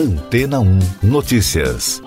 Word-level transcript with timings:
Antena 0.00 0.60
1 0.60 0.78
Notícias. 1.02 2.02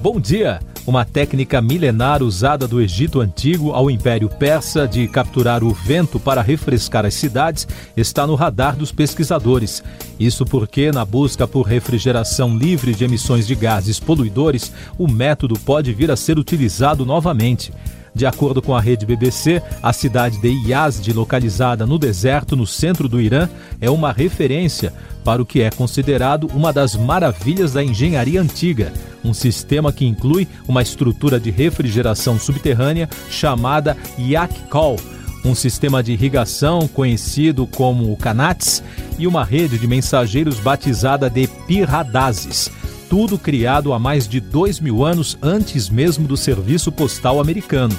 Bom 0.00 0.18
dia! 0.18 0.60
Uma 0.86 1.04
técnica 1.04 1.60
milenar 1.60 2.22
usada 2.22 2.66
do 2.66 2.80
Egito 2.80 3.20
Antigo 3.20 3.72
ao 3.72 3.90
Império 3.90 4.30
Persa 4.30 4.88
de 4.88 5.06
capturar 5.06 5.62
o 5.62 5.74
vento 5.74 6.18
para 6.18 6.40
refrescar 6.40 7.04
as 7.04 7.12
cidades 7.12 7.68
está 7.94 8.26
no 8.26 8.34
radar 8.34 8.74
dos 8.76 8.92
pesquisadores. 8.92 9.84
Isso 10.18 10.46
porque, 10.46 10.90
na 10.90 11.04
busca 11.04 11.46
por 11.46 11.66
refrigeração 11.66 12.56
livre 12.56 12.94
de 12.94 13.04
emissões 13.04 13.46
de 13.46 13.54
gases 13.54 14.00
poluidores, 14.00 14.72
o 14.96 15.06
método 15.06 15.58
pode 15.58 15.92
vir 15.92 16.10
a 16.10 16.16
ser 16.16 16.38
utilizado 16.38 17.04
novamente. 17.04 17.74
De 18.16 18.24
acordo 18.24 18.62
com 18.62 18.74
a 18.74 18.80
rede 18.80 19.04
BBC, 19.04 19.62
a 19.82 19.92
cidade 19.92 20.40
de 20.40 20.48
Yazd, 20.48 21.12
localizada 21.12 21.84
no 21.84 21.98
deserto 21.98 22.56
no 22.56 22.66
centro 22.66 23.10
do 23.10 23.20
Irã, 23.20 23.46
é 23.78 23.90
uma 23.90 24.10
referência 24.10 24.90
para 25.22 25.42
o 25.42 25.44
que 25.44 25.60
é 25.60 25.70
considerado 25.70 26.48
uma 26.54 26.72
das 26.72 26.96
maravilhas 26.96 27.74
da 27.74 27.84
engenharia 27.84 28.40
antiga, 28.40 28.90
um 29.22 29.34
sistema 29.34 29.92
que 29.92 30.06
inclui 30.06 30.48
uma 30.66 30.80
estrutura 30.80 31.38
de 31.38 31.50
refrigeração 31.50 32.40
subterrânea 32.40 33.06
chamada 33.28 33.94
Yakkol, 34.18 34.96
um 35.44 35.54
sistema 35.54 36.02
de 36.02 36.12
irrigação 36.12 36.88
conhecido 36.88 37.66
como 37.66 38.16
Kanats 38.16 38.82
e 39.18 39.26
uma 39.26 39.44
rede 39.44 39.78
de 39.78 39.86
mensageiros 39.86 40.58
batizada 40.58 41.28
de 41.28 41.46
Pirradazes 41.66 42.70
tudo 43.08 43.38
criado 43.38 43.92
há 43.92 43.98
mais 43.98 44.26
de 44.28 44.40
dois 44.40 44.80
mil 44.80 45.04
anos 45.04 45.36
antes 45.42 45.88
mesmo 45.88 46.26
do 46.26 46.36
serviço 46.36 46.90
postal 46.90 47.40
americano. 47.40 47.96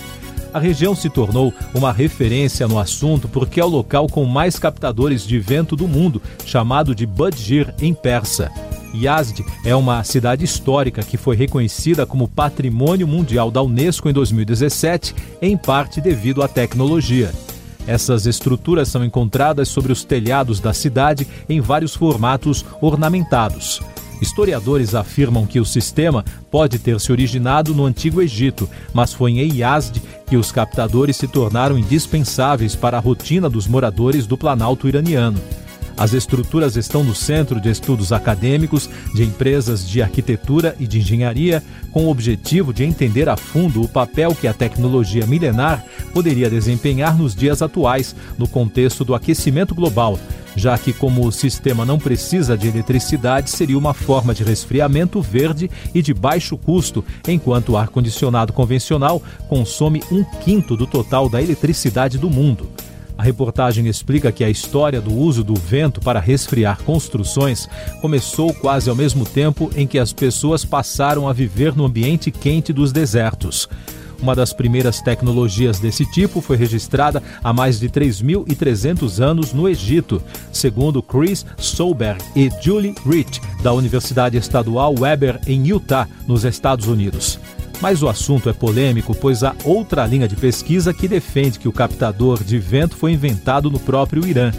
A 0.54 0.60
região 0.60 0.96
se 0.96 1.10
tornou 1.10 1.54
uma 1.74 1.92
referência 1.92 2.68
no 2.68 2.80
assunto 2.80 3.28
porque 3.28 3.60
é 3.60 3.66
o 3.66 3.68
local 3.68 4.08
com 4.08 4.26
mais 4.26 4.58
captadores 4.58 5.26
de 5.26 5.40
vento 5.40 5.76
do 5.76 5.88
mundo, 5.88 6.22
chamado 6.46 6.96
de 6.96 7.06
Budgir 7.06 7.74
em 7.80 7.94
persa. 7.94 8.52
Yazd 8.96 9.46
é 9.64 9.76
uma 9.76 10.04
cidade 10.04 10.44
histórica 10.44 11.04
que 11.04 11.18
foi 11.18 11.36
reconhecida 11.36 12.06
como 12.06 12.28
Patrimônio 12.28 13.08
Mundial 13.08 13.52
da 13.52 13.62
Unesco 13.62 14.10
em 14.10 14.14
2017, 14.14 15.14
em 15.42 15.56
parte 15.56 16.02
devido 16.02 16.42
à 16.42 16.48
tecnologia. 16.48 17.32
Essas 17.86 18.26
estruturas 18.26 18.90
são 18.90 19.04
encontradas 19.04 19.70
sobre 19.70 19.92
os 19.92 20.04
telhados 20.04 20.60
da 20.60 20.74
cidade 20.74 21.28
em 21.48 21.62
vários 21.62 21.96
formatos 21.96 22.66
ornamentados. 22.82 23.82
Historiadores 24.22 24.96
afirmam 24.96 25.46
que 25.46 25.60
o 25.60 25.66
sistema 25.66 26.26
pode 26.50 26.80
ter 26.80 27.00
se 27.00 27.12
originado 27.12 27.74
no 27.74 27.86
Antigo 27.86 28.22
Egito, 28.22 28.70
mas 28.94 29.14
foi 29.14 29.32
em 29.32 29.60
Yazd 29.60 30.02
que 30.26 30.36
os 30.36 30.52
captadores 30.52 31.16
se 31.18 31.28
tornaram 31.28 31.78
indispensáveis 31.78 32.76
para 32.76 32.98
a 32.98 33.02
rotina 33.02 33.50
dos 33.50 33.68
moradores 33.68 34.26
do 34.26 34.38
Planalto 34.38 34.88
iraniano. 34.88 35.40
As 35.98 36.14
estruturas 36.14 36.78
estão 36.78 37.04
no 37.04 37.16
centro 37.16 37.60
de 37.60 37.72
estudos 37.72 38.12
acadêmicos, 38.12 38.88
de 39.16 39.24
empresas 39.24 39.88
de 39.88 40.00
arquitetura 40.00 40.76
e 40.80 40.86
de 40.86 41.00
engenharia, 41.00 41.64
com 41.92 42.06
o 42.06 42.10
objetivo 42.12 42.72
de 42.72 42.84
entender 42.84 43.28
a 43.28 43.36
fundo 43.36 43.82
o 43.82 43.90
papel 43.90 44.36
que 44.36 44.48
a 44.48 44.54
tecnologia 44.54 45.26
milenar 45.26 45.84
poderia 46.14 46.52
desempenhar 46.52 47.18
nos 47.18 47.34
dias 47.36 47.64
atuais, 47.64 48.16
no 48.38 48.48
contexto 48.48 49.04
do 49.04 49.16
aquecimento 49.16 49.74
global, 49.74 50.20
já 50.56 50.78
que, 50.78 50.94
como 50.94 51.26
o 51.26 51.32
sistema 51.32 51.84
não 51.84 51.98
precisa 51.98 52.56
de 52.56 52.68
eletricidade, 52.68 53.50
seria 53.50 53.78
uma 53.78 53.94
forma 53.94 54.36
de 54.36 54.44
resfriamento 54.44 55.20
verde 55.20 55.70
e 55.96 56.02
de 56.04 56.14
baixo 56.14 56.58
custo, 56.58 57.04
enquanto 57.28 57.70
o 57.70 57.78
ar-condicionado 57.78 58.54
convencional 58.54 59.22
consome 59.50 60.04
um 60.12 60.24
quinto 60.24 60.78
do 60.78 60.86
total 60.86 61.28
da 61.28 61.42
eletricidade 61.42 62.20
do 62.20 62.30
mundo. 62.30 62.70
A 63.18 63.24
reportagem 63.24 63.88
explica 63.88 64.32
que 64.32 64.44
a 64.44 64.50
história 64.50 65.02
do 65.02 65.12
uso 65.12 65.44
do 65.44 65.56
vento 65.56 66.00
para 66.00 66.20
resfriar 66.20 66.84
construções 66.84 67.68
começou 68.00 68.54
quase 68.54 68.90
ao 68.90 68.96
mesmo 68.96 69.26
tempo 69.26 69.72
em 69.76 69.88
que 69.88 69.98
as 69.98 70.14
pessoas 70.14 70.64
passaram 70.64 71.28
a 71.28 71.34
viver 71.34 71.76
no 71.76 71.86
ambiente 71.86 72.30
quente 72.30 72.72
dos 72.72 72.92
desertos. 72.92 73.68
Uma 74.22 74.36
das 74.36 74.52
primeiras 74.52 75.02
tecnologias 75.02 75.80
desse 75.80 76.06
tipo 76.12 76.42
foi 76.42 76.58
registrada 76.58 77.22
há 77.44 77.54
mais 77.54 77.80
de 77.80 77.90
3.300 77.90 79.24
anos 79.24 79.54
no 79.54 79.68
Egito, 79.70 80.22
segundo 80.52 81.04
Chris 81.04 81.46
Solberg 81.58 82.24
e 82.36 82.50
Julie 82.62 82.96
Rich, 83.06 83.42
da 83.62 83.74
Universidade 83.74 84.38
Estadual 84.38 84.96
Weber, 84.98 85.40
em 85.46 85.68
Utah, 85.68 86.08
nos 86.28 86.46
Estados 86.46 86.88
Unidos. 86.88 87.40
Mas 87.80 88.02
o 88.02 88.10
assunto 88.10 88.50
é 88.50 88.54
polêmico, 88.54 89.16
pois 89.16 89.44
há 89.44 89.56
outra 89.64 90.06
linha 90.06 90.28
de 90.28 90.36
pesquisa 90.36 90.94
que 90.94 91.08
defende 91.08 91.60
que 91.60 91.68
o 91.68 91.72
captador 91.72 92.44
de 92.44 92.58
vento 92.58 92.96
foi 92.96 93.12
inventado 93.12 93.70
no 93.70 93.80
próprio 93.80 94.26
Irã. 94.26 94.52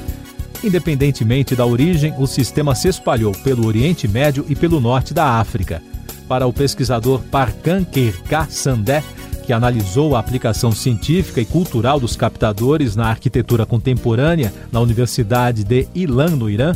Independentemente 0.62 1.55
da 1.55 1.67
origem, 1.67 2.15
o 2.19 2.27
sistema 2.27 2.75
se 2.75 2.89
espalhou 2.89 3.33
pelo 3.33 3.67
Oriente 3.67 4.06
Médio 4.06 4.45
e 4.49 4.55
pelo 4.55 4.81
norte 4.81 5.12
da 5.12 5.39
África. 5.39 5.83
Para 6.29 6.47
o 6.47 6.53
pesquisador 6.53 7.23
Parkan 7.31 7.84
Keirka 7.84 8.47
Sandé, 8.51 9.03
que 9.49 9.53
analisou 9.53 10.15
a 10.15 10.21
aplicação 10.21 10.71
científica 10.71 11.41
e 11.41 11.45
cultural 11.45 11.99
dos 11.99 12.15
captadores 12.15 12.95
na 12.95 13.09
arquitetura 13.09 13.65
contemporânea 13.65 14.53
na 14.71 14.79
Universidade 14.79 15.65
de 15.65 15.89
Ilan, 15.95 16.37
no 16.37 16.50
Irã, 16.50 16.75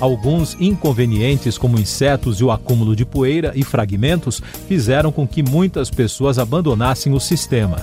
Alguns 0.00 0.56
inconvenientes, 0.58 1.58
como 1.58 1.78
insetos 1.78 2.40
e 2.40 2.44
o 2.44 2.50
acúmulo 2.50 2.96
de 2.96 3.04
poeira 3.04 3.52
e 3.54 3.62
fragmentos, 3.62 4.40
fizeram 4.66 5.12
com 5.12 5.28
que 5.28 5.42
muitas 5.42 5.90
pessoas 5.90 6.38
abandonassem 6.38 7.12
o 7.12 7.20
sistema. 7.20 7.76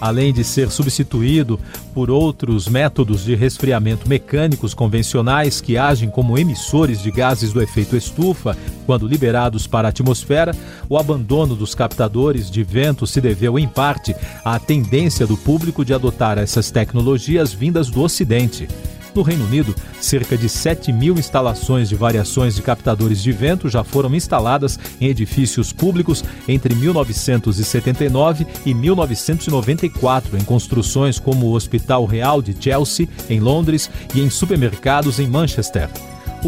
Além 0.00 0.32
de 0.32 0.44
ser 0.44 0.70
substituído 0.70 1.58
por 1.94 2.10
outros 2.10 2.68
métodos 2.68 3.24
de 3.24 3.34
resfriamento 3.34 4.08
mecânicos 4.08 4.74
convencionais 4.74 5.60
que 5.60 5.78
agem 5.78 6.10
como 6.10 6.38
emissores 6.38 7.02
de 7.02 7.10
gases 7.10 7.52
do 7.52 7.62
efeito 7.62 7.96
estufa 7.96 8.56
quando 8.84 9.08
liberados 9.08 9.66
para 9.66 9.88
a 9.88 9.90
atmosfera, 9.90 10.54
o 10.88 10.98
abandono 10.98 11.56
dos 11.56 11.74
captadores 11.74 12.50
de 12.50 12.62
vento 12.62 13.06
se 13.06 13.20
deveu, 13.20 13.58
em 13.58 13.66
parte, 13.66 14.14
à 14.44 14.58
tendência 14.58 15.26
do 15.26 15.36
público 15.36 15.84
de 15.84 15.94
adotar 15.94 16.36
essas 16.36 16.70
tecnologias 16.70 17.52
vindas 17.52 17.88
do 17.88 18.02
Ocidente. 18.02 18.68
No 19.16 19.22
Reino 19.22 19.46
Unido, 19.46 19.74
cerca 19.98 20.36
de 20.36 20.46
7 20.46 20.92
mil 20.92 21.14
instalações 21.14 21.88
de 21.88 21.94
variações 21.94 22.54
de 22.54 22.60
captadores 22.60 23.22
de 23.22 23.32
vento 23.32 23.66
já 23.66 23.82
foram 23.82 24.14
instaladas 24.14 24.78
em 25.00 25.08
edifícios 25.08 25.72
públicos 25.72 26.22
entre 26.46 26.74
1979 26.74 28.46
e 28.66 28.74
1994, 28.74 30.36
em 30.36 30.44
construções 30.44 31.18
como 31.18 31.46
o 31.46 31.54
Hospital 31.54 32.04
Real 32.04 32.42
de 32.42 32.54
Chelsea, 32.62 33.08
em 33.30 33.40
Londres, 33.40 33.90
e 34.14 34.20
em 34.20 34.28
supermercados 34.28 35.18
em 35.18 35.26
Manchester. 35.26 35.88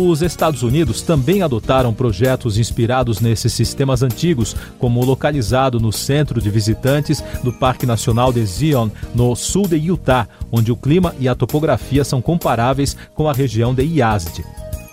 Os 0.00 0.22
Estados 0.22 0.62
Unidos 0.62 1.02
também 1.02 1.42
adotaram 1.42 1.92
projetos 1.92 2.56
inspirados 2.56 3.18
nesses 3.18 3.52
sistemas 3.52 4.00
antigos, 4.00 4.54
como 4.78 5.00
o 5.00 5.04
localizado 5.04 5.80
no 5.80 5.92
centro 5.92 6.40
de 6.40 6.48
visitantes 6.48 7.20
do 7.42 7.52
Parque 7.52 7.84
Nacional 7.84 8.32
de 8.32 8.46
Zion, 8.46 8.90
no 9.12 9.34
sul 9.34 9.66
de 9.66 9.74
Utah, 9.74 10.28
onde 10.52 10.70
o 10.70 10.76
clima 10.76 11.16
e 11.18 11.28
a 11.28 11.34
topografia 11.34 12.04
são 12.04 12.22
comparáveis 12.22 12.96
com 13.12 13.28
a 13.28 13.32
região 13.32 13.74
de 13.74 13.82
Yazd. 13.82 14.44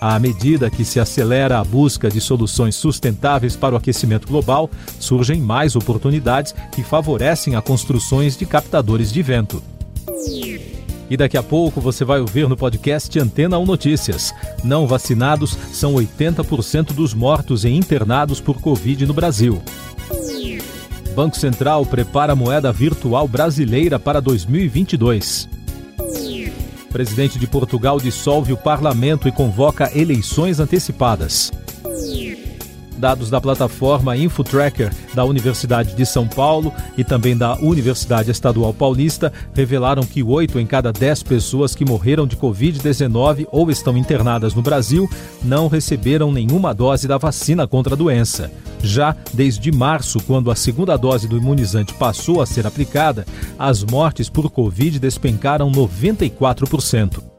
À 0.02 0.18
medida 0.18 0.72
que 0.72 0.84
se 0.84 1.00
acelera 1.00 1.60
a 1.60 1.64
busca 1.64 2.10
de 2.10 2.20
soluções 2.20 2.74
sustentáveis 2.74 3.56
para 3.56 3.76
o 3.76 3.78
aquecimento 3.78 4.28
global, 4.28 4.72
surgem 5.00 5.40
mais 5.40 5.76
oportunidades 5.76 6.56
que 6.72 6.82
favorecem 6.82 7.56
a 7.56 7.62
construções 7.62 8.36
de 8.36 8.48
captadores 8.48 9.14
de 9.14 9.22
vento. 9.22 9.62
E 11.10 11.16
daqui 11.16 11.38
a 11.38 11.44
pouco 11.44 11.80
você 11.80 12.04
vai 12.04 12.20
ouvir 12.20 12.50
no 12.50 12.58
podcast 12.58 13.20
Antena 13.20 13.60
1 13.60 13.66
Notícias. 13.66 14.34
Não 14.64 14.88
vacinados 14.88 15.58
são 15.72 15.94
80% 15.94 16.94
dos 16.94 17.14
mortos 17.14 17.64
e 17.64 17.70
internados 17.70 18.42
por 18.42 18.60
Covid 18.60 19.06
no 19.06 19.14
Brasil. 19.14 19.62
Banco 21.16 21.38
Central 21.38 21.86
prepara 21.86 22.36
moeda 22.36 22.72
virtual 22.72 23.28
brasileira 23.28 23.98
para 23.98 24.20
2022. 24.20 25.48
Presidente 26.92 27.38
de 27.38 27.46
Portugal 27.46 28.00
dissolve 28.00 28.54
o 28.54 28.58
parlamento 28.58 29.28
e 29.28 29.32
convoca 29.32 29.92
eleições 29.98 30.60
antecipadas. 30.60 31.52
Dados 32.98 33.30
da 33.30 33.42
plataforma 33.42 34.16
InfoTracker 34.16 34.92
da 35.14 35.26
Universidade 35.26 35.96
de 35.96 36.06
São 36.06 36.28
Paulo 36.28 36.74
e 36.98 37.04
também 37.04 37.38
da 37.38 37.56
Universidade 37.58 38.32
Estadual 38.32 38.74
Paulista 38.74 39.32
revelaram 39.54 40.04
que 40.04 40.24
8 40.24 40.60
em 40.60 40.66
cada 40.66 40.92
10 40.92 41.24
pessoas 41.24 41.76
que 41.76 41.86
morreram 41.86 42.26
de 42.26 42.38
Covid-19 42.38 43.48
ou 43.52 43.70
estão 43.70 43.98
internadas 43.98 44.54
no 44.54 44.62
Brasil 44.62 45.10
não 45.44 45.68
receberam 45.68 46.32
nenhuma 46.32 46.74
dose 46.74 47.08
da 47.08 47.18
vacina 47.18 47.68
contra 47.68 47.94
a 47.94 47.98
doença. 47.98 48.52
Já 48.82 49.16
desde 49.34 49.72
março, 49.72 50.20
quando 50.22 50.52
a 50.52 50.56
segunda 50.56 50.96
dose 50.98 51.28
do 51.28 51.38
imunizante 51.38 51.94
passou 51.94 52.42
a 52.42 52.46
ser 52.46 52.68
aplicada, 52.68 53.26
as 53.58 53.84
mortes 53.84 54.30
por 54.30 54.50
Covid 54.50 55.00
despencaram 55.00 55.72
94%. 55.72 57.35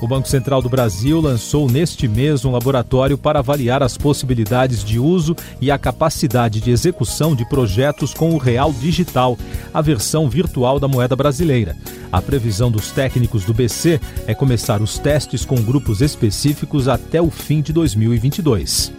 O 0.00 0.06
Banco 0.06 0.28
Central 0.28 0.62
do 0.62 0.68
Brasil 0.68 1.20
lançou 1.20 1.68
neste 1.68 2.06
mês 2.06 2.44
um 2.44 2.52
laboratório 2.52 3.18
para 3.18 3.40
avaliar 3.40 3.82
as 3.82 3.98
possibilidades 3.98 4.84
de 4.84 4.98
uso 4.98 5.34
e 5.60 5.70
a 5.70 5.78
capacidade 5.78 6.60
de 6.60 6.70
execução 6.70 7.34
de 7.34 7.44
projetos 7.48 8.14
com 8.14 8.30
o 8.30 8.38
Real 8.38 8.72
Digital, 8.72 9.36
a 9.74 9.82
versão 9.82 10.28
virtual 10.28 10.78
da 10.78 10.86
moeda 10.86 11.16
brasileira. 11.16 11.76
A 12.12 12.22
previsão 12.22 12.70
dos 12.70 12.92
técnicos 12.92 13.44
do 13.44 13.52
BC 13.52 14.00
é 14.26 14.34
começar 14.34 14.80
os 14.80 14.98
testes 14.98 15.44
com 15.44 15.56
grupos 15.56 16.00
específicos 16.00 16.86
até 16.86 17.20
o 17.20 17.30
fim 17.30 17.60
de 17.60 17.72
2022. 17.72 18.92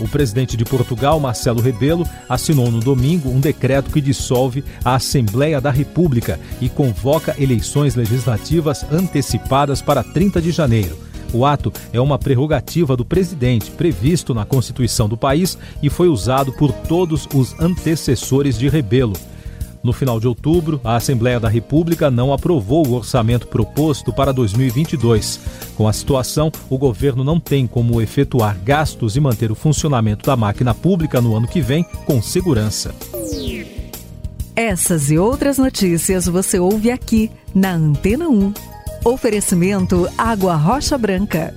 O 0.00 0.08
presidente 0.08 0.56
de 0.56 0.64
Portugal, 0.64 1.20
Marcelo 1.20 1.60
Rebelo, 1.60 2.06
assinou 2.28 2.70
no 2.70 2.80
domingo 2.80 3.30
um 3.30 3.40
decreto 3.40 3.90
que 3.90 4.00
dissolve 4.00 4.64
a 4.84 4.96
Assembleia 4.96 5.60
da 5.60 5.70
República 5.70 6.38
e 6.60 6.68
convoca 6.68 7.34
eleições 7.38 7.94
legislativas 7.94 8.84
antecipadas 8.90 9.80
para 9.80 10.02
30 10.02 10.42
de 10.42 10.50
janeiro. 10.50 10.98
O 11.32 11.44
ato 11.44 11.72
é 11.92 12.00
uma 12.00 12.18
prerrogativa 12.18 12.96
do 12.96 13.04
presidente, 13.04 13.70
previsto 13.72 14.32
na 14.32 14.44
Constituição 14.44 15.08
do 15.08 15.16
país 15.16 15.58
e 15.82 15.90
foi 15.90 16.08
usado 16.08 16.52
por 16.52 16.72
todos 16.72 17.28
os 17.34 17.58
antecessores 17.58 18.56
de 18.56 18.68
Rebelo. 18.68 19.14
No 19.84 19.92
final 19.92 20.18
de 20.18 20.26
outubro, 20.26 20.80
a 20.82 20.96
Assembleia 20.96 21.38
da 21.38 21.46
República 21.46 22.10
não 22.10 22.32
aprovou 22.32 22.86
o 22.86 22.94
orçamento 22.94 23.46
proposto 23.46 24.14
para 24.14 24.32
2022. 24.32 25.38
Com 25.76 25.86
a 25.86 25.92
situação, 25.92 26.50
o 26.70 26.78
governo 26.78 27.22
não 27.22 27.38
tem 27.38 27.66
como 27.66 28.00
efetuar 28.00 28.58
gastos 28.64 29.14
e 29.14 29.20
manter 29.20 29.52
o 29.52 29.54
funcionamento 29.54 30.24
da 30.24 30.34
máquina 30.36 30.72
pública 30.72 31.20
no 31.20 31.36
ano 31.36 31.46
que 31.46 31.60
vem 31.60 31.84
com 32.06 32.22
segurança. 32.22 32.94
Essas 34.56 35.10
e 35.10 35.18
outras 35.18 35.58
notícias 35.58 36.26
você 36.26 36.58
ouve 36.58 36.90
aqui 36.90 37.30
na 37.54 37.74
Antena 37.74 38.26
1. 38.26 38.54
Oferecimento 39.04 40.08
Água 40.16 40.54
Rocha 40.54 40.96
Branca. 40.96 41.54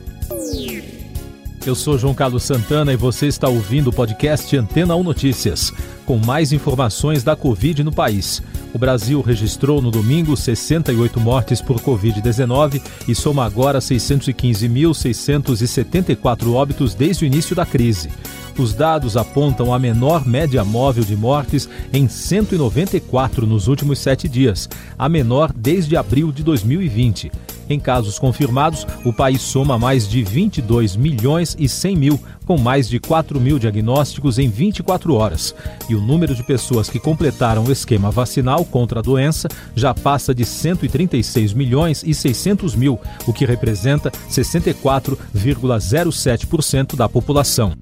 Eu 1.68 1.76
sou 1.76 1.98
João 1.98 2.14
Carlos 2.14 2.44
Santana 2.44 2.94
e 2.94 2.96
você 2.96 3.28
está 3.28 3.50
ouvindo 3.50 3.90
o 3.90 3.94
podcast 3.94 4.56
Antena 4.56 4.96
1 4.96 5.04
Notícias, 5.04 5.74
com 6.06 6.18
mais 6.18 6.54
informações 6.54 7.26
da 7.26 7.36
Covid 7.36 7.84
no 7.84 7.92
país. 7.92 8.42
O 8.74 8.78
Brasil 8.78 9.20
registrou 9.20 9.82
no 9.82 9.92
domingo 9.92 10.38
68 10.38 11.20
mortes 11.20 11.62
por 11.62 11.82
Covid-19 11.82 12.82
e 13.06 13.14
soma 13.14 13.44
agora 13.44 13.80
615.674 13.80 16.54
óbitos 16.54 16.96
desde 16.96 17.26
o 17.26 17.28
início 17.28 17.54
da 17.54 17.66
crise. 17.66 18.10
Os 18.58 18.74
dados 18.74 19.18
apontam 19.18 19.74
a 19.74 19.80
menor 19.80 20.26
média 20.26 20.64
móvel 20.64 21.04
de 21.04 21.18
mortes 21.18 21.68
em 21.92 22.08
194 22.08 23.46
nos 23.46 23.68
últimos 23.68 24.00
sete 24.00 24.30
dias, 24.30 24.70
a 24.98 25.10
menor 25.10 25.52
desde 25.54 25.98
abril 25.98 26.32
de 26.32 26.44
2020. 26.44 27.30
Em 27.70 27.80
casos 27.80 28.18
confirmados, 28.18 28.88
o 29.04 29.12
país 29.12 29.42
soma 29.42 29.78
mais 29.78 30.08
de 30.08 30.24
22 30.24 30.96
milhões 30.96 31.54
e 31.60 31.68
100 31.68 31.96
mil, 31.96 32.20
com 32.46 32.58
mais 32.58 32.88
de 32.88 33.00
4 33.00 33.40
mil 33.40 33.60
diagnósticos 33.60 34.40
em 34.40 34.50
24 34.50 35.14
horas. 35.14 35.54
E 35.90 35.96
o 35.96 36.02
número 36.02 36.34
de 36.34 36.42
pessoas 36.44 36.90
que 36.90 37.00
completaram 37.00 37.66
o 37.66 37.72
esquema 37.72 38.10
vacinal 38.10 38.64
contra 38.64 39.00
a 39.00 39.04
doença 39.04 39.50
já 39.76 39.94
passa 39.94 40.34
de 40.34 40.46
136 40.46 41.52
milhões 41.54 42.04
e 42.06 42.14
600 42.14 42.74
mil, 42.76 42.98
o 43.26 43.34
que 43.34 43.46
representa 43.46 44.12
64,07% 44.30 46.96
da 46.96 47.10
população. 47.10 47.74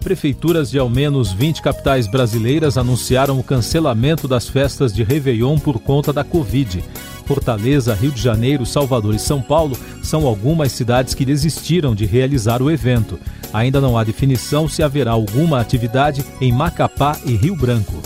Prefeituras 0.00 0.70
de 0.70 0.78
ao 0.78 0.88
menos 0.88 1.32
20 1.32 1.60
capitais 1.60 2.06
brasileiras 2.06 2.78
anunciaram 2.78 3.38
o 3.38 3.42
cancelamento 3.42 4.26
das 4.26 4.48
festas 4.48 4.94
de 4.94 5.02
Réveillon 5.02 5.58
por 5.58 5.78
conta 5.80 6.10
da 6.12 6.24
Covid. 6.24 6.82
Fortaleza, 7.28 7.92
Rio 7.92 8.10
de 8.10 8.22
Janeiro, 8.22 8.64
Salvador 8.64 9.14
e 9.14 9.18
São 9.18 9.42
Paulo 9.42 9.76
são 10.02 10.26
algumas 10.26 10.72
cidades 10.72 11.12
que 11.12 11.26
desistiram 11.26 11.94
de 11.94 12.06
realizar 12.06 12.62
o 12.62 12.70
evento. 12.70 13.20
Ainda 13.52 13.82
não 13.82 13.98
há 13.98 14.02
definição 14.02 14.66
se 14.66 14.82
haverá 14.82 15.10
alguma 15.10 15.60
atividade 15.60 16.24
em 16.40 16.50
Macapá 16.50 17.18
e 17.26 17.36
Rio 17.36 17.54
Branco. 17.54 18.00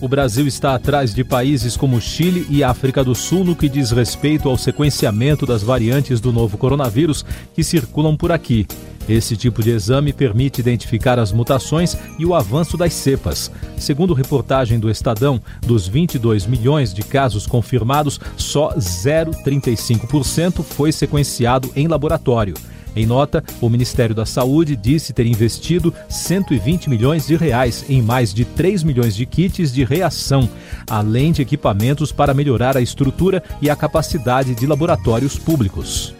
O 0.00 0.08
Brasil 0.08 0.46
está 0.46 0.74
atrás 0.74 1.14
de 1.14 1.22
países 1.22 1.76
como 1.76 2.00
Chile 2.00 2.46
e 2.48 2.64
África 2.64 3.04
do 3.04 3.14
Sul 3.14 3.44
no 3.44 3.54
que 3.54 3.68
diz 3.68 3.90
respeito 3.90 4.48
ao 4.48 4.56
sequenciamento 4.56 5.44
das 5.44 5.62
variantes 5.62 6.18
do 6.18 6.32
novo 6.32 6.56
coronavírus 6.56 7.26
que 7.54 7.62
circulam 7.62 8.16
por 8.16 8.32
aqui. 8.32 8.66
Esse 9.08 9.36
tipo 9.36 9.62
de 9.62 9.70
exame 9.70 10.12
permite 10.12 10.60
identificar 10.60 11.18
as 11.18 11.32
mutações 11.32 11.96
e 12.18 12.26
o 12.26 12.34
avanço 12.34 12.76
das 12.76 12.92
cepas. 12.92 13.50
Segundo 13.78 14.14
reportagem 14.14 14.80
do 14.80 14.90
Estadão, 14.90 15.40
dos 15.64 15.86
22 15.86 16.46
milhões 16.46 16.92
de 16.92 17.02
casos 17.02 17.46
confirmados, 17.46 18.18
só 18.36 18.74
0,35% 18.74 20.62
foi 20.64 20.90
sequenciado 20.90 21.70
em 21.76 21.86
laboratório. 21.86 22.54
Em 22.96 23.04
nota, 23.04 23.44
o 23.60 23.68
Ministério 23.68 24.14
da 24.14 24.24
Saúde 24.24 24.74
disse 24.74 25.12
ter 25.12 25.26
investido 25.26 25.92
120 26.08 26.88
milhões 26.88 27.26
de 27.26 27.36
reais 27.36 27.84
em 27.90 28.00
mais 28.00 28.32
de 28.32 28.46
3 28.46 28.82
milhões 28.82 29.14
de 29.14 29.26
kits 29.26 29.70
de 29.70 29.84
reação, 29.84 30.48
além 30.88 31.30
de 31.30 31.42
equipamentos 31.42 32.10
para 32.10 32.32
melhorar 32.32 32.74
a 32.74 32.80
estrutura 32.80 33.42
e 33.60 33.68
a 33.68 33.76
capacidade 33.76 34.54
de 34.54 34.66
laboratórios 34.66 35.38
públicos 35.38 36.14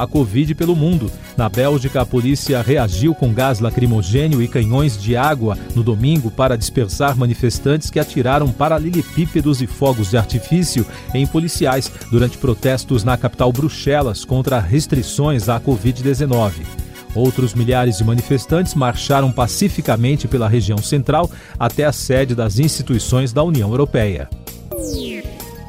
a 0.00 0.06
Covid 0.06 0.54
pelo 0.54 0.74
mundo. 0.74 1.10
Na 1.36 1.48
Bélgica, 1.48 2.00
a 2.00 2.06
polícia 2.06 2.62
reagiu 2.62 3.14
com 3.14 3.32
gás 3.32 3.60
lacrimogênio 3.60 4.42
e 4.42 4.48
canhões 4.48 5.00
de 5.00 5.16
água 5.16 5.58
no 5.74 5.82
domingo 5.82 6.30
para 6.30 6.56
dispersar 6.56 7.16
manifestantes 7.16 7.90
que 7.90 8.00
atiraram 8.00 8.50
paralelepípedos 8.50 9.60
e 9.60 9.66
fogos 9.66 10.10
de 10.10 10.16
artifício 10.16 10.86
em 11.14 11.26
policiais 11.26 11.90
durante 12.10 12.38
protestos 12.38 13.04
na 13.04 13.16
capital 13.16 13.52
Bruxelas 13.52 14.24
contra 14.24 14.58
restrições 14.58 15.48
à 15.48 15.60
Covid-19. 15.60 16.52
Outros 17.14 17.54
milhares 17.54 17.98
de 17.98 18.04
manifestantes 18.04 18.74
marcharam 18.74 19.32
pacificamente 19.32 20.28
pela 20.28 20.48
região 20.48 20.78
central 20.78 21.30
até 21.58 21.84
a 21.84 21.92
sede 21.92 22.34
das 22.34 22.58
instituições 22.58 23.32
da 23.32 23.42
União 23.42 23.68
Europeia. 23.70 24.28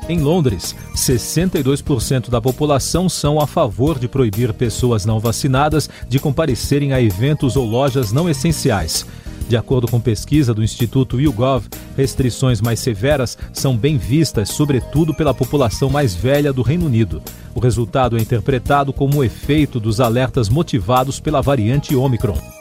Em 0.09 0.19
Londres, 0.19 0.75
62% 0.95 2.30
da 2.30 2.42
população 2.42 3.07
são 3.07 3.39
a 3.39 3.48
favor 3.48 4.00
de 4.00 4.07
proibir 4.07 4.53
pessoas 4.53 5.06
não 5.06 5.19
vacinadas 5.19 5.89
de 6.09 6.19
comparecerem 6.19 6.92
a 6.92 7.01
eventos 7.01 7.56
ou 7.56 7.65
lojas 7.65 8.12
não 8.12 8.30
essenciais. 8.30 9.06
De 9.48 9.57
acordo 9.57 9.88
com 9.88 10.00
pesquisa 10.00 10.53
do 10.53 10.63
Instituto 10.63 11.19
YouGov, 11.19 11.65
restrições 11.95 12.62
mais 12.62 12.80
severas 12.80 13.38
são 13.51 13.75
bem 13.75 13.98
vistas, 13.98 14.50
sobretudo 14.50 15.13
pela 15.13 15.33
população 15.33 15.89
mais 15.89 16.15
velha 16.15 16.53
do 16.53 16.62
Reino 16.62 16.86
Unido. 16.86 17.21
O 17.53 17.59
resultado 17.59 18.18
é 18.18 18.21
interpretado 18.21 18.94
como 18.94 19.18
o 19.18 19.24
efeito 19.24 19.80
dos 19.80 20.00
alertas 20.00 20.48
motivados 20.50 21.19
pela 21.19 21.42
variante 21.42 21.95
Omicron. 21.95 22.60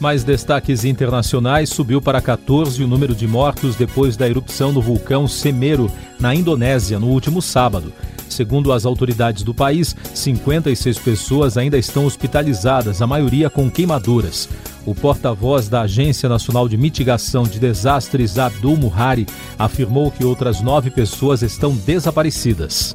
Mais 0.00 0.24
destaques 0.24 0.84
internacionais 0.84 1.70
subiu 1.70 2.02
para 2.02 2.20
14 2.20 2.82
o 2.82 2.86
número 2.86 3.14
de 3.14 3.26
mortos 3.26 3.76
depois 3.76 4.16
da 4.16 4.28
erupção 4.28 4.72
do 4.72 4.82
vulcão 4.82 5.28
Semeru, 5.28 5.90
na 6.18 6.34
Indonésia, 6.34 6.98
no 6.98 7.08
último 7.08 7.40
sábado. 7.40 7.92
Segundo 8.28 8.72
as 8.72 8.84
autoridades 8.84 9.42
do 9.44 9.54
país, 9.54 9.94
56 10.12 10.98
pessoas 10.98 11.56
ainda 11.56 11.78
estão 11.78 12.04
hospitalizadas, 12.04 13.00
a 13.00 13.06
maioria 13.06 13.48
com 13.48 13.70
queimaduras. 13.70 14.48
O 14.84 14.94
porta-voz 14.94 15.68
da 15.68 15.82
Agência 15.82 16.28
Nacional 16.28 16.68
de 16.68 16.76
Mitigação 16.76 17.44
de 17.44 17.58
Desastres, 17.58 18.38
Abdul 18.38 18.76
Muhari, 18.76 19.26
afirmou 19.58 20.10
que 20.10 20.24
outras 20.24 20.60
nove 20.60 20.90
pessoas 20.90 21.42
estão 21.42 21.74
desaparecidas. 21.74 22.92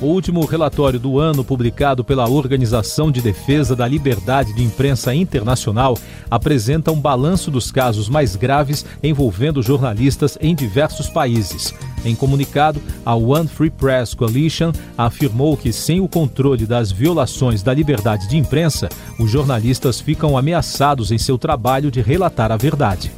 O 0.00 0.06
último 0.06 0.44
relatório 0.44 0.98
do 0.98 1.18
ano, 1.18 1.44
publicado 1.44 2.04
pela 2.04 2.28
Organização 2.28 3.10
de 3.10 3.22
Defesa 3.22 3.76
da 3.76 3.86
Liberdade 3.86 4.52
de 4.52 4.62
Imprensa 4.62 5.14
Internacional, 5.14 5.96
apresenta 6.30 6.90
um 6.90 7.00
balanço 7.00 7.50
dos 7.50 7.70
casos 7.70 8.08
mais 8.08 8.34
graves 8.36 8.84
envolvendo 9.02 9.62
jornalistas 9.62 10.36
em 10.40 10.54
diversos 10.54 11.08
países. 11.08 11.72
Em 12.04 12.14
comunicado, 12.14 12.82
a 13.06 13.14
One 13.14 13.48
Free 13.48 13.70
Press 13.70 14.12
Coalition 14.14 14.72
afirmou 14.98 15.56
que, 15.56 15.72
sem 15.72 16.00
o 16.00 16.08
controle 16.08 16.66
das 16.66 16.92
violações 16.92 17.62
da 17.62 17.72
liberdade 17.72 18.28
de 18.28 18.36
imprensa, 18.36 18.88
os 19.18 19.30
jornalistas 19.30 20.00
ficam 20.00 20.36
ameaçados 20.36 21.12
em 21.12 21.18
seu 21.18 21.38
trabalho 21.38 21.90
de 21.90 22.02
relatar 22.02 22.52
a 22.52 22.56
verdade. 22.56 23.10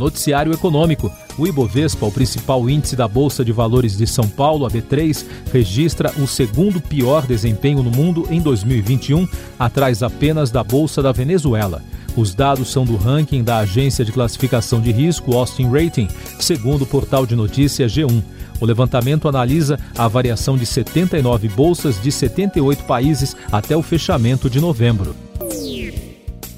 Noticiário 0.00 0.52
Econômico. 0.52 1.12
O 1.36 1.46
Ibovespa, 1.46 2.06
o 2.06 2.10
principal 2.10 2.68
índice 2.68 2.96
da 2.96 3.06
Bolsa 3.06 3.44
de 3.44 3.52
Valores 3.52 3.96
de 3.96 4.06
São 4.06 4.26
Paulo, 4.26 4.64
a 4.64 4.70
B3, 4.70 5.24
registra 5.52 6.10
o 6.18 6.26
segundo 6.26 6.80
pior 6.80 7.26
desempenho 7.26 7.82
no 7.82 7.90
mundo 7.90 8.26
em 8.30 8.40
2021, 8.40 9.28
atrás 9.58 10.02
apenas 10.02 10.50
da 10.50 10.64
Bolsa 10.64 11.02
da 11.02 11.12
Venezuela. 11.12 11.82
Os 12.16 12.34
dados 12.34 12.70
são 12.70 12.84
do 12.84 12.96
ranking 12.96 13.44
da 13.44 13.58
agência 13.58 14.04
de 14.04 14.10
classificação 14.10 14.80
de 14.80 14.90
risco 14.90 15.36
Austin 15.36 15.68
Rating, 15.70 16.08
segundo 16.40 16.82
o 16.82 16.86
portal 16.86 17.24
de 17.24 17.36
notícias 17.36 17.92
G1. 17.92 18.22
O 18.58 18.66
levantamento 18.66 19.28
analisa 19.28 19.78
a 19.96 20.08
variação 20.08 20.56
de 20.56 20.66
79 20.66 21.48
bolsas 21.48 22.00
de 22.02 22.10
78 22.10 22.84
países 22.84 23.36
até 23.52 23.76
o 23.76 23.82
fechamento 23.82 24.50
de 24.50 24.60
novembro. 24.60 25.14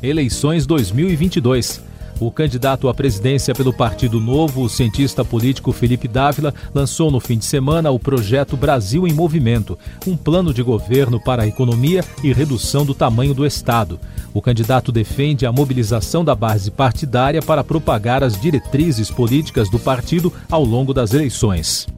Eleições 0.03 0.67
2022. 0.67 1.92
O 2.23 2.31
candidato 2.31 2.89
à 2.89 2.95
presidência 2.95 3.53
pelo 3.53 3.73
Partido 3.73 4.21
Novo, 4.21 4.63
o 4.63 4.69
cientista 4.69 5.25
político 5.25 5.73
Felipe 5.73 6.07
Dávila, 6.07 6.55
lançou 6.73 7.11
no 7.11 7.19
fim 7.19 7.37
de 7.37 7.45
semana 7.45 7.91
o 7.91 7.99
projeto 7.99 8.57
Brasil 8.57 9.09
em 9.09 9.13
Movimento, 9.13 9.77
um 10.07 10.17
plano 10.17 10.55
de 10.55 10.63
governo 10.63 11.19
para 11.19 11.43
a 11.43 11.49
economia 11.49 12.05
e 12.23 12.33
redução 12.33 12.87
do 12.87 12.95
tamanho 12.95 13.35
do 13.35 13.45
Estado. 13.45 13.99
O 14.33 14.41
candidato 14.41 14.93
defende 14.93 15.45
a 15.45 15.51
mobilização 15.51 16.25
da 16.25 16.37
base 16.37 16.71
partidária 16.71 17.43
para 17.43 17.65
propagar 17.65 18.23
as 18.23 18.41
diretrizes 18.41 19.11
políticas 19.11 19.69
do 19.69 19.81
partido 19.81 20.33
ao 20.49 20.65
longo 20.65 20.95
das 20.95 21.13
eleições. 21.13 21.89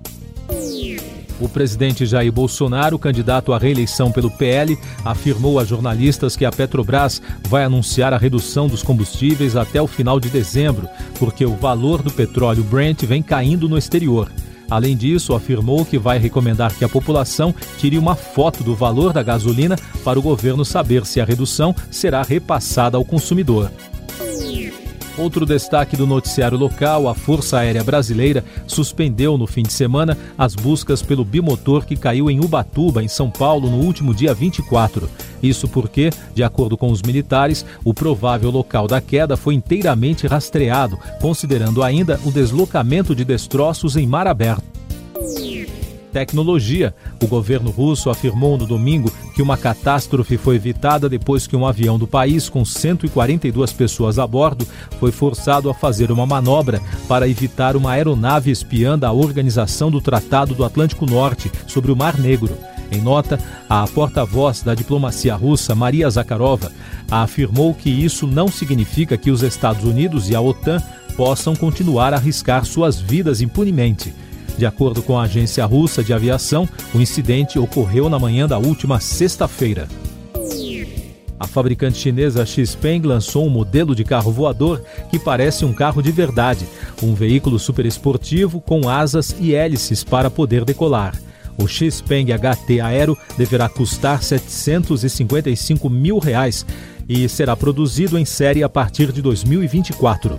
O 1.40 1.48
presidente 1.48 2.06
Jair 2.06 2.32
Bolsonaro, 2.32 2.98
candidato 2.98 3.52
à 3.52 3.58
reeleição 3.58 4.12
pelo 4.12 4.30
PL, 4.30 4.78
afirmou 5.04 5.58
a 5.58 5.64
jornalistas 5.64 6.36
que 6.36 6.44
a 6.44 6.52
Petrobras 6.52 7.20
vai 7.48 7.64
anunciar 7.64 8.12
a 8.12 8.18
redução 8.18 8.68
dos 8.68 8.82
combustíveis 8.82 9.56
até 9.56 9.82
o 9.82 9.86
final 9.86 10.20
de 10.20 10.28
dezembro, 10.28 10.88
porque 11.18 11.44
o 11.44 11.56
valor 11.56 12.02
do 12.02 12.10
petróleo 12.10 12.62
Brent 12.62 13.02
vem 13.02 13.22
caindo 13.22 13.68
no 13.68 13.76
exterior. 13.76 14.30
Além 14.70 14.96
disso, 14.96 15.34
afirmou 15.34 15.84
que 15.84 15.98
vai 15.98 16.18
recomendar 16.18 16.74
que 16.74 16.84
a 16.84 16.88
população 16.88 17.54
tire 17.78 17.98
uma 17.98 18.14
foto 18.14 18.62
do 18.64 18.74
valor 18.74 19.12
da 19.12 19.22
gasolina 19.22 19.76
para 20.02 20.18
o 20.18 20.22
governo 20.22 20.64
saber 20.64 21.04
se 21.04 21.20
a 21.20 21.24
redução 21.24 21.74
será 21.90 22.22
repassada 22.22 22.96
ao 22.96 23.04
consumidor. 23.04 23.70
Outro 25.16 25.46
destaque 25.46 25.96
do 25.96 26.06
noticiário 26.06 26.58
local: 26.58 27.08
a 27.08 27.14
Força 27.14 27.58
Aérea 27.58 27.84
Brasileira 27.84 28.44
suspendeu 28.66 29.38
no 29.38 29.46
fim 29.46 29.62
de 29.62 29.72
semana 29.72 30.18
as 30.36 30.54
buscas 30.54 31.02
pelo 31.02 31.24
bimotor 31.24 31.86
que 31.86 31.96
caiu 31.96 32.28
em 32.28 32.40
Ubatuba, 32.40 33.02
em 33.02 33.08
São 33.08 33.30
Paulo, 33.30 33.70
no 33.70 33.78
último 33.78 34.12
dia 34.12 34.34
24. 34.34 35.08
Isso 35.42 35.68
porque, 35.68 36.10
de 36.34 36.42
acordo 36.42 36.76
com 36.76 36.90
os 36.90 37.02
militares, 37.02 37.64
o 37.84 37.94
provável 37.94 38.50
local 38.50 38.88
da 38.88 39.00
queda 39.00 39.36
foi 39.36 39.54
inteiramente 39.54 40.26
rastreado, 40.26 40.98
considerando 41.20 41.82
ainda 41.82 42.18
o 42.24 42.32
deslocamento 42.32 43.14
de 43.14 43.24
destroços 43.24 43.96
em 43.96 44.06
mar 44.06 44.26
aberto 44.26 44.74
tecnologia. 46.14 46.94
O 47.20 47.26
governo 47.26 47.72
russo 47.72 48.08
afirmou 48.08 48.56
no 48.56 48.64
domingo 48.64 49.12
que 49.34 49.42
uma 49.42 49.56
catástrofe 49.56 50.38
foi 50.38 50.54
evitada 50.54 51.08
depois 51.08 51.44
que 51.44 51.56
um 51.56 51.66
avião 51.66 51.98
do 51.98 52.06
país, 52.06 52.48
com 52.48 52.64
142 52.64 53.72
pessoas 53.72 54.16
a 54.16 54.24
bordo, 54.24 54.64
foi 55.00 55.10
forçado 55.10 55.68
a 55.68 55.74
fazer 55.74 56.12
uma 56.12 56.24
manobra 56.24 56.80
para 57.08 57.28
evitar 57.28 57.74
uma 57.74 57.90
aeronave 57.90 58.52
espiã 58.52 58.96
da 58.96 59.10
Organização 59.10 59.90
do 59.90 60.00
Tratado 60.00 60.54
do 60.54 60.64
Atlântico 60.64 61.04
Norte 61.04 61.50
sobre 61.66 61.90
o 61.90 61.96
Mar 61.96 62.16
Negro. 62.16 62.56
Em 62.92 63.00
nota, 63.00 63.40
a 63.68 63.84
porta-voz 63.88 64.62
da 64.62 64.72
diplomacia 64.72 65.34
russa, 65.34 65.74
Maria 65.74 66.08
Zakharova, 66.08 66.70
afirmou 67.10 67.74
que 67.74 67.90
isso 67.90 68.24
não 68.24 68.46
significa 68.46 69.16
que 69.16 69.32
os 69.32 69.42
Estados 69.42 69.82
Unidos 69.82 70.30
e 70.30 70.36
a 70.36 70.40
OTAN 70.40 70.80
possam 71.16 71.56
continuar 71.56 72.12
a 72.12 72.18
arriscar 72.18 72.64
suas 72.64 73.00
vidas 73.00 73.40
impunemente. 73.40 74.14
De 74.56 74.64
acordo 74.64 75.02
com 75.02 75.18
a 75.18 75.24
agência 75.24 75.64
russa 75.64 76.02
de 76.02 76.12
aviação, 76.12 76.68
o 76.94 77.00
incidente 77.00 77.58
ocorreu 77.58 78.08
na 78.08 78.18
manhã 78.18 78.46
da 78.46 78.58
última 78.58 79.00
sexta-feira. 79.00 79.88
A 81.38 81.46
fabricante 81.46 81.98
chinesa 81.98 82.46
Xpeng 82.46 83.02
lançou 83.04 83.44
um 83.44 83.50
modelo 83.50 83.94
de 83.94 84.04
carro 84.04 84.30
voador 84.30 84.82
que 85.10 85.18
parece 85.18 85.64
um 85.64 85.72
carro 85.72 86.00
de 86.00 86.12
verdade, 86.12 86.66
um 87.02 87.14
veículo 87.14 87.58
superesportivo 87.58 88.60
com 88.60 88.88
asas 88.88 89.34
e 89.40 89.54
hélices 89.54 90.04
para 90.04 90.30
poder 90.30 90.64
decolar. 90.64 91.14
O 91.58 91.68
Xpeng 91.68 92.32
HT 92.32 92.80
Aero 92.80 93.16
deverá 93.36 93.68
custar 93.68 94.22
755 94.22 95.90
mil 95.90 96.18
reais 96.18 96.64
e 97.08 97.28
será 97.28 97.54
produzido 97.56 98.18
em 98.18 98.24
série 98.24 98.62
a 98.62 98.68
partir 98.68 99.12
de 99.12 99.20
2024. 99.20 100.36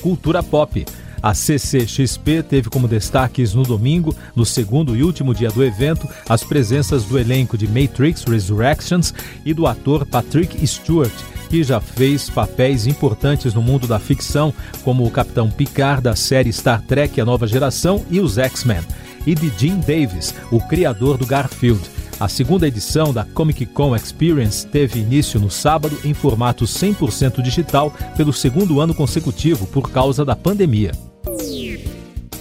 Cultura 0.00 0.42
Pop. 0.42 0.84
A 1.22 1.34
CCXP 1.34 2.42
teve 2.42 2.68
como 2.68 2.88
destaques 2.88 3.54
no 3.54 3.62
domingo, 3.62 4.14
no 4.34 4.44
segundo 4.44 4.96
e 4.96 5.04
último 5.04 5.32
dia 5.32 5.50
do 5.50 5.62
evento, 5.62 6.08
as 6.28 6.42
presenças 6.42 7.04
do 7.04 7.16
elenco 7.16 7.56
de 7.56 7.68
Matrix 7.68 8.24
Resurrections 8.24 9.14
e 9.44 9.54
do 9.54 9.68
ator 9.68 10.04
Patrick 10.04 10.66
Stewart, 10.66 11.12
que 11.48 11.62
já 11.62 11.80
fez 11.80 12.28
papéis 12.28 12.88
importantes 12.88 13.54
no 13.54 13.62
mundo 13.62 13.86
da 13.86 14.00
ficção, 14.00 14.52
como 14.82 15.06
o 15.06 15.10
Capitão 15.12 15.48
Picard 15.48 16.02
da 16.02 16.16
série 16.16 16.52
Star 16.52 16.82
Trek 16.82 17.20
A 17.20 17.24
Nova 17.24 17.46
Geração 17.46 18.04
e 18.10 18.18
os 18.18 18.36
X-Men, 18.36 18.80
e 19.24 19.32
de 19.36 19.52
Jim 19.56 19.78
Davis, 19.78 20.34
o 20.50 20.58
criador 20.58 21.16
do 21.16 21.26
Garfield. 21.26 21.82
A 22.18 22.26
segunda 22.26 22.66
edição 22.66 23.12
da 23.12 23.24
Comic 23.24 23.66
Con 23.66 23.94
Experience 23.94 24.66
teve 24.66 24.98
início 24.98 25.38
no 25.38 25.50
sábado 25.50 25.96
em 26.04 26.14
formato 26.14 26.64
100% 26.64 27.40
digital 27.42 27.92
pelo 28.16 28.32
segundo 28.32 28.80
ano 28.80 28.94
consecutivo 28.94 29.66
por 29.68 29.90
causa 29.90 30.24
da 30.24 30.34
pandemia. 30.34 30.90